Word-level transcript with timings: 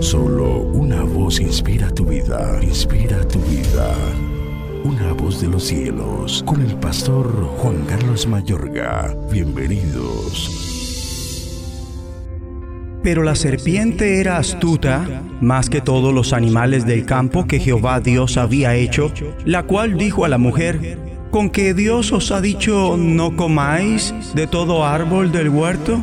Solo 0.00 0.60
una 0.60 1.02
voz 1.02 1.40
inspira 1.40 1.90
tu 1.90 2.04
vida, 2.04 2.58
inspira 2.62 3.26
tu 3.28 3.38
vida. 3.40 3.94
Una 4.84 5.12
voz 5.12 5.40
de 5.40 5.48
los 5.48 5.64
cielos, 5.64 6.42
con 6.46 6.60
el 6.60 6.74
pastor 6.76 7.26
Juan 7.58 7.84
Carlos 7.86 8.26
Mayorga. 8.26 9.16
Bienvenidos. 9.30 10.50
Pero 13.02 13.22
la 13.22 13.34
serpiente 13.34 14.20
era 14.20 14.38
astuta 14.38 15.22
más 15.40 15.70
que 15.70 15.80
todos 15.80 16.12
los 16.12 16.32
animales 16.32 16.84
del 16.84 17.06
campo 17.06 17.46
que 17.46 17.60
Jehová 17.60 18.00
Dios 18.00 18.36
había 18.36 18.74
hecho, 18.74 19.12
la 19.44 19.62
cual 19.62 19.96
dijo 19.96 20.24
a 20.24 20.28
la 20.28 20.38
mujer, 20.38 20.98
¿con 21.30 21.48
que 21.50 21.74
Dios 21.74 22.12
os 22.12 22.32
ha 22.32 22.40
dicho 22.40 22.96
no 22.96 23.36
comáis 23.36 24.12
de 24.34 24.46
todo 24.46 24.84
árbol 24.84 25.30
del 25.30 25.48
huerto? 25.48 26.02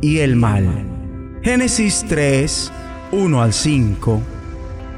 y 0.00 0.18
el 0.18 0.36
mal. 0.36 0.86
Génesis 1.42 2.04
3, 2.08 2.72
1 3.12 3.42
al 3.42 3.52
5. 3.52 4.22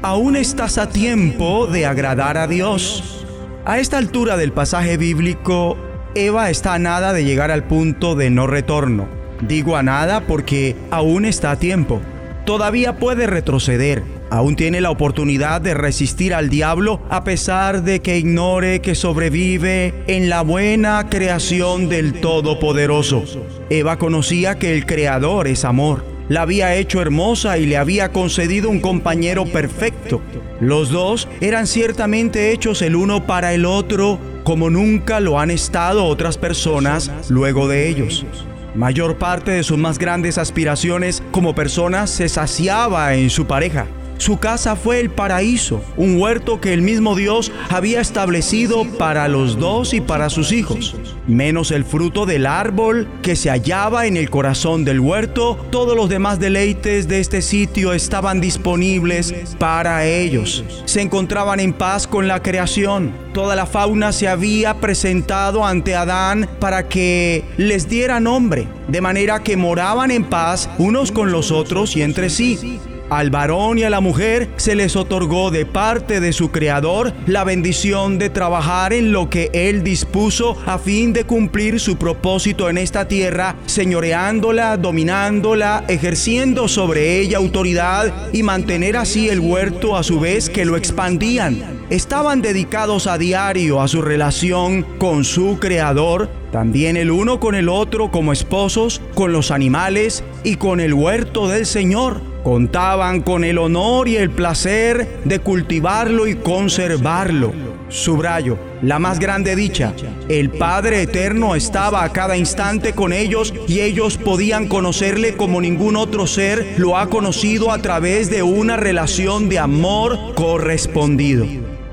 Aún 0.01 0.35
estás 0.35 0.77
a 0.77 0.89
tiempo 0.89 1.67
de 1.67 1.85
agradar 1.85 2.37
a 2.37 2.47
Dios. 2.47 3.25
A 3.65 3.79
esta 3.79 3.97
altura 3.97 4.37
del 4.37 4.51
pasaje 4.51 4.97
bíblico, 4.97 5.77
Eva 6.15 6.49
está 6.49 6.73
a 6.73 6.79
nada 6.79 7.13
de 7.13 7.23
llegar 7.23 7.51
al 7.51 7.65
punto 7.65 8.15
de 8.15 8.29
no 8.29 8.47
retorno 8.47 9.19
Digo 9.41 9.77
a 9.77 9.83
nada 9.83 10.21
porque 10.21 10.75
aún 10.91 11.25
está 11.25 11.51
a 11.51 11.55
tiempo. 11.59 12.01
Todavía 12.45 12.97
puede 12.97 13.25
retroceder. 13.25 14.03
Aún 14.31 14.55
tiene 14.55 14.79
la 14.79 14.91
oportunidad 14.91 15.59
de 15.59 15.73
resistir 15.73 16.35
al 16.35 16.49
diablo 16.49 17.01
a 17.09 17.23
pesar 17.23 17.83
de 17.83 17.99
que 17.99 18.19
ignore 18.19 18.79
que 18.79 18.93
sobrevive 18.93 19.93
en 20.05 20.29
la 20.29 20.41
buena 20.41 21.07
creación 21.09 21.89
del 21.89 22.21
Todopoderoso. 22.21 23.23
Eva 23.71 23.97
conocía 23.97 24.59
que 24.59 24.75
el 24.75 24.85
Creador 24.85 25.47
es 25.47 25.65
amor. 25.65 26.05
La 26.27 26.43
había 26.43 26.75
hecho 26.75 27.01
hermosa 27.01 27.57
y 27.57 27.65
le 27.65 27.77
había 27.77 28.11
concedido 28.11 28.69
un 28.69 28.81
compañero 28.81 29.45
perfecto. 29.45 30.21
Los 30.59 30.91
dos 30.91 31.27
eran 31.41 31.65
ciertamente 31.65 32.51
hechos 32.51 32.83
el 32.83 32.95
uno 32.95 33.25
para 33.25 33.53
el 33.55 33.65
otro 33.65 34.19
como 34.43 34.69
nunca 34.69 35.19
lo 35.19 35.39
han 35.39 35.49
estado 35.49 36.05
otras 36.05 36.37
personas 36.37 37.11
luego 37.29 37.67
de 37.67 37.89
ellos. 37.89 38.27
Mayor 38.75 39.17
parte 39.17 39.49
de 39.51 39.63
sus 39.63 39.79
más 39.79 39.97
grandes 39.97 40.37
aspiraciones 40.37 41.23
como 41.31 41.55
persona 41.55 42.05
se 42.05 42.29
saciaba 42.29 43.15
en 43.15 43.31
su 43.31 43.47
pareja. 43.47 43.87
Su 44.19 44.37
casa 44.37 44.75
fue 44.75 44.99
el 44.99 45.09
paraíso, 45.09 45.81
un 45.95 46.19
huerto 46.19 46.59
que 46.59 46.73
el 46.73 46.81
mismo 46.81 47.15
Dios 47.15 47.53
había 47.69 48.01
establecido 48.01 48.83
para 48.97 49.29
los 49.29 49.57
dos 49.57 49.93
y 49.93 50.01
para 50.01 50.29
sus 50.29 50.51
hijos. 50.51 50.93
Menos 51.25 51.71
el 51.71 51.85
fruto 51.85 52.25
del 52.25 52.45
árbol 52.45 53.07
que 53.21 53.37
se 53.37 53.49
hallaba 53.49 54.07
en 54.07 54.17
el 54.17 54.29
corazón 54.29 54.83
del 54.83 54.99
huerto, 54.99 55.57
todos 55.71 55.95
los 55.95 56.09
demás 56.09 56.37
deleites 56.37 57.07
de 57.07 57.21
este 57.21 57.41
sitio 57.41 57.93
estaban 57.93 58.41
disponibles 58.41 59.33
para 59.57 60.05
ellos. 60.05 60.65
Se 60.83 61.01
encontraban 61.01 61.61
en 61.61 61.71
paz 61.71 62.05
con 62.05 62.27
la 62.27 62.43
creación. 62.43 63.13
Toda 63.33 63.55
la 63.55 63.67
fauna 63.67 64.11
se 64.11 64.27
había 64.27 64.81
presentado 64.81 65.65
ante 65.65 65.95
Adán 65.95 66.49
para 66.59 66.89
que 66.89 67.45
les 67.55 67.87
diera 67.87 68.19
nombre, 68.19 68.67
de 68.89 68.99
manera 68.99 69.43
que 69.43 69.55
moraban 69.55 70.11
en 70.11 70.25
paz 70.25 70.69
unos 70.77 71.13
con 71.13 71.31
los 71.31 71.51
otros 71.51 71.95
y 71.95 72.01
entre 72.01 72.29
sí. 72.29 72.79
Al 73.09 73.31
varón 73.31 73.79
y 73.79 73.83
a 73.83 73.89
la 73.89 74.01
mujer 74.01 74.49
se 74.57 74.75
les 74.75 74.95
otorgó 74.95 75.49
de 75.49 75.65
parte 75.65 76.19
de 76.19 76.31
su 76.31 76.51
Creador 76.51 77.11
la 77.25 77.43
bendición 77.43 78.19
de 78.19 78.29
trabajar 78.29 78.93
en 78.93 79.11
lo 79.11 79.31
que 79.31 79.49
Él 79.51 79.83
dispuso 79.83 80.55
a 80.67 80.77
fin 80.77 81.11
de 81.11 81.23
cumplir 81.23 81.79
su 81.79 81.97
propósito 81.97 82.69
en 82.69 82.77
esta 82.77 83.07
tierra, 83.07 83.55
señoreándola, 83.65 84.77
dominándola, 84.77 85.85
ejerciendo 85.87 86.67
sobre 86.67 87.19
ella 87.19 87.39
autoridad 87.39 88.13
y 88.31 88.43
mantener 88.43 88.95
así 88.95 89.27
el 89.27 89.39
huerto 89.39 89.97
a 89.97 90.03
su 90.03 90.19
vez 90.19 90.47
que 90.47 90.65
lo 90.65 90.77
expandían. 90.77 91.79
Estaban 91.89 92.43
dedicados 92.43 93.07
a 93.07 93.17
diario 93.17 93.81
a 93.81 93.87
su 93.87 94.03
relación 94.03 94.83
con 94.99 95.23
su 95.23 95.57
Creador, 95.59 96.29
también 96.51 96.95
el 96.95 97.09
uno 97.09 97.39
con 97.39 97.55
el 97.55 97.69
otro 97.69 98.11
como 98.11 98.33
esposos, 98.33 99.01
con 99.15 99.33
los 99.33 99.49
animales 99.49 100.23
y 100.43 100.57
con 100.57 100.79
el 100.79 100.93
huerto 100.93 101.47
del 101.47 101.65
Señor 101.65 102.28
Contaban 102.43 103.21
con 103.21 103.43
el 103.43 103.57
honor 103.57 104.07
y 104.07 104.15
el 104.15 104.29
placer 104.29 105.21
de 105.25 105.39
cultivarlo 105.39 106.27
y 106.27 106.35
conservarlo. 106.35 107.51
Subrayo, 107.89 108.57
la 108.81 108.99
más 108.99 109.19
grande 109.19 109.55
dicha, 109.55 109.93
el 110.29 110.51
Padre 110.51 111.01
Eterno 111.01 111.55
estaba 111.55 112.03
a 112.03 112.13
cada 112.13 112.37
instante 112.37 112.93
con 112.93 113.13
ellos 113.13 113.53
y 113.67 113.81
ellos 113.81 114.17
podían 114.17 114.67
conocerle 114.67 115.35
como 115.35 115.59
ningún 115.59 115.95
otro 115.95 116.27
ser 116.27 116.75
lo 116.77 116.97
ha 116.97 117.09
conocido 117.09 117.71
a 117.71 117.79
través 117.79 118.29
de 118.29 118.43
una 118.43 118.77
relación 118.77 119.49
de 119.49 119.59
amor 119.59 120.35
correspondido. 120.35 121.45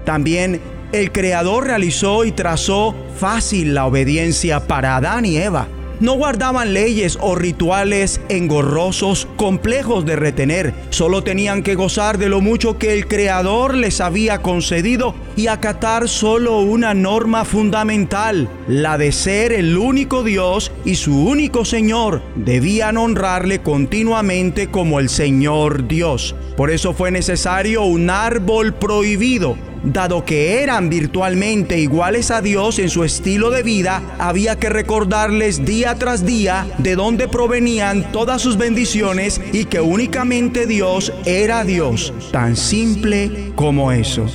También 0.05 0.61
el 0.93 1.11
Creador 1.13 1.67
realizó 1.67 2.25
y 2.25 2.33
trazó 2.33 2.95
fácil 3.19 3.75
la 3.75 3.87
obediencia 3.87 4.67
para 4.67 4.97
Adán 4.97 5.25
y 5.25 5.39
Eva 5.39 5.67
no 6.01 6.15
guardaban 6.15 6.75
leyes 6.75 7.19
o 7.21 7.35
rituales 7.35 8.21
engorrosos, 8.29 9.27
complejos 9.37 10.05
de 10.05 10.17
retener. 10.17 10.75
Solo 10.91 11.23
tenían 11.23 11.63
que 11.63 11.75
gozar 11.75 12.19
de 12.19 12.29
lo 12.29 12.41
mucho 12.41 12.79
que 12.79 12.93
el 12.93 13.07
Creador 13.07 13.75
les 13.75 14.01
había 14.01 14.43
concedido 14.43 15.15
y 15.37 15.47
acatar 15.47 16.09
solo 16.09 16.61
una 16.61 16.95
norma 16.95 17.45
fundamental, 17.45 18.49
la 18.69 18.99
de 18.99 19.13
ser 19.13 19.53
el 19.53 19.77
único 19.77 20.23
Dios 20.23 20.73
y 20.85 20.97
su 20.97 21.27
único 21.27 21.65
Señor. 21.65 22.23
Debían 22.35 22.97
honrarle 22.97 23.61
continuamente 23.61 24.71
como 24.71 25.01
el 25.01 25.09
Señor 25.09 25.89
Dios. 25.89 26.35
Por 26.57 26.71
eso 26.71 26.95
fue 26.95 27.11
necesario 27.11 27.83
un 27.83 28.11
árbol 28.11 28.75
prohibido 28.75 29.57
Dado 29.87 30.25
que 30.25 30.65
eran 30.65 30.91
virtualmente 30.91 31.79
iguales 31.79 32.33
a 32.33 32.41
Dios 32.41 32.81
en 32.81 32.91
su 32.91 33.05
estilo 33.05 33.51
de 33.51 33.63
vida, 33.63 34.03
había 34.19 34.59
que 34.59 34.69
recordarles 34.69 35.65
día 35.65 35.95
tras 35.95 36.27
día 36.27 36.67
de 36.79 36.97
dónde 36.97 37.29
provenían 37.29 38.11
todas 38.11 38.43
sus 38.43 38.57
bendiciones 38.57 39.41
y 39.53 39.67
que 39.67 39.81
únicamente 39.81 40.67
Dios 40.67 41.13
era 41.25 41.63
Dios, 41.63 42.13
tan 42.33 42.57
simple 42.57 43.53
como 43.55 43.93
eso. 43.93 44.27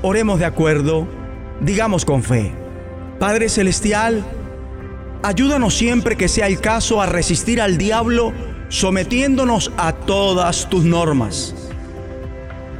Oremos 0.00 0.38
de 0.38 0.46
acuerdo, 0.46 1.06
digamos 1.60 2.06
con 2.06 2.22
fe. 2.22 2.50
Padre 3.18 3.50
Celestial, 3.50 4.24
ayúdanos 5.22 5.76
siempre 5.76 6.16
que 6.16 6.26
sea 6.26 6.46
el 6.46 6.58
caso 6.58 7.02
a 7.02 7.06
resistir 7.06 7.60
al 7.60 7.76
diablo 7.76 8.32
sometiéndonos 8.70 9.72
a 9.76 9.92
todas 9.92 10.70
tus 10.70 10.84
normas 10.84 11.63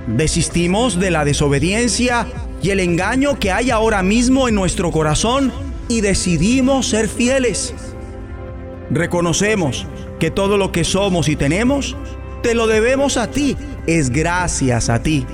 Desistimos 0.06 1.00
de 1.00 1.10
la 1.10 1.24
desobediencia 1.24 2.26
y 2.62 2.70
el 2.70 2.80
engaño 2.80 3.38
que 3.38 3.52
hay 3.52 3.70
ahora 3.70 4.02
mismo 4.02 4.48
en 4.48 4.54
nuestro 4.54 4.90
corazón 4.90 5.52
y 5.88 6.00
decidimos 6.00 6.88
ser 6.88 7.08
fieles. 7.08 7.74
Reconocemos 8.90 9.86
que 10.18 10.30
todo 10.30 10.56
lo 10.58 10.72
que 10.72 10.84
somos 10.84 11.28
y 11.28 11.36
tenemos, 11.36 11.96
te 12.42 12.54
lo 12.54 12.66
debemos 12.66 13.16
a 13.16 13.30
ti, 13.30 13.56
es 13.86 14.10
gracias 14.10 14.88
a 14.88 15.02
ti. 15.02 15.26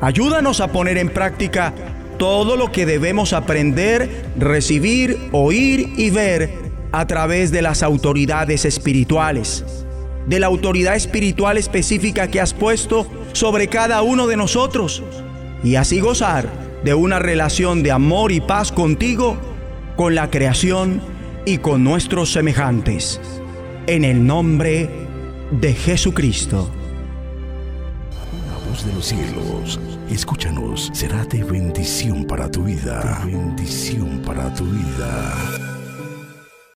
Ayúdanos 0.00 0.60
a 0.60 0.68
poner 0.68 0.98
en 0.98 1.08
práctica 1.08 1.72
todo 2.18 2.56
lo 2.56 2.70
que 2.70 2.86
debemos 2.86 3.32
aprender, 3.32 4.08
recibir, 4.38 5.18
oír 5.32 5.92
y 5.96 6.10
ver 6.10 6.50
a 6.92 7.06
través 7.06 7.50
de 7.50 7.62
las 7.62 7.82
autoridades 7.82 8.64
espirituales, 8.64 9.64
de 10.26 10.40
la 10.40 10.46
autoridad 10.46 10.96
espiritual 10.96 11.58
específica 11.58 12.28
que 12.28 12.40
has 12.40 12.54
puesto 12.54 13.06
sobre 13.32 13.68
cada 13.68 14.02
uno 14.02 14.26
de 14.26 14.36
nosotros 14.36 15.02
y 15.62 15.76
así 15.76 16.00
gozar 16.00 16.48
de 16.84 16.94
una 16.94 17.18
relación 17.18 17.82
de 17.82 17.90
amor 17.90 18.30
y 18.30 18.40
paz 18.40 18.70
contigo, 18.70 19.38
con 19.96 20.14
la 20.14 20.30
creación 20.30 21.00
y 21.46 21.58
con 21.58 21.82
nuestros 21.82 22.30
semejantes. 22.32 23.20
En 23.86 24.04
el 24.04 24.26
nombre 24.26 24.90
de 25.50 25.72
Jesucristo. 25.72 26.70
La 28.50 28.70
voz 28.70 28.84
de 28.84 28.92
los 28.92 29.06
cielos, 29.06 29.80
escúchanos, 30.10 30.90
será 30.92 31.24
de 31.24 31.42
bendición 31.42 32.24
para 32.24 32.50
tu 32.50 32.64
vida. 32.64 33.22
bendición 33.24 34.20
para 34.24 34.52
tu 34.54 34.64
vida. 34.64 35.73